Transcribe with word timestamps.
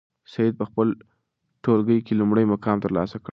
سعید 0.33 0.53
په 0.59 0.65
خپل 0.69 0.87
ټولګي 1.63 1.99
کې 2.05 2.13
لومړی 2.19 2.45
مقام 2.53 2.77
ترلاسه 2.85 3.17
کړ. 3.23 3.29